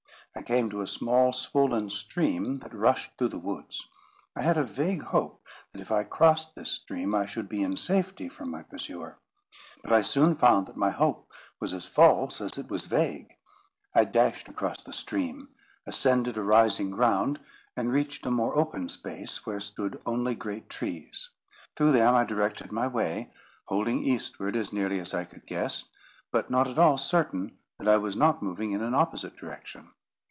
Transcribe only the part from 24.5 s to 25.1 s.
as nearly